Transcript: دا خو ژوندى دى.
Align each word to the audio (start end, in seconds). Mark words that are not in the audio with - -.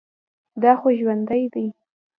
دا 0.61 0.71
خو 0.79 0.87
ژوندى 0.99 1.43
دى. 1.53 1.65